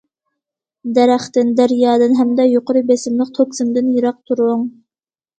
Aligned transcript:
دەرەختىن، 0.93 1.51
دەريادىن 1.59 2.15
ھەمدە 2.21 2.45
يۇقىرى 2.51 2.81
بېسىملىق 2.87 3.29
توك 3.35 3.53
سىمىدىن 3.59 3.91
يىراق 3.99 4.17
تۇرۇڭ. 4.31 4.65